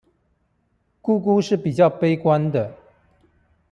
[0.99, 2.75] 姑姑是比較悲觀的